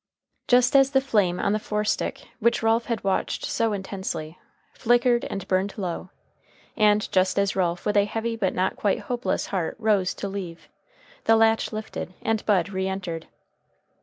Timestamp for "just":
0.47-0.75, 7.11-7.37